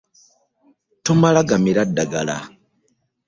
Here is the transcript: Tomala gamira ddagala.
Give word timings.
Tomala 1.03 1.41
gamira 1.49 1.83
ddagala. 1.89 2.37